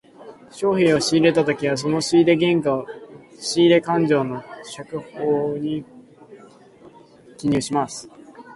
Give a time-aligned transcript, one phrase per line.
[0.49, 2.87] 商品を仕入れたときはその仕入れ原価を、
[3.39, 4.43] 仕入れ勘定の
[4.75, 5.85] 借方に
[7.37, 8.09] 記入します。